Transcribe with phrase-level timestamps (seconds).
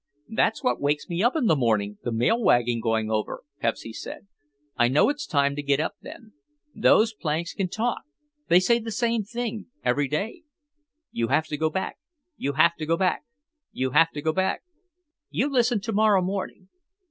[0.29, 4.25] "That's what wakes me up in the morning, the mail wagon going over," Pepsy said;
[4.75, 6.33] "I know it's time to get up then.
[6.73, 8.01] Those planks can talk,
[8.47, 10.41] they say the same thing every day.
[11.11, 11.97] You have to go back,
[12.35, 13.21] You have to go back,
[13.71, 14.63] You have to go back.
[15.29, 16.69] You listen to morrow morning."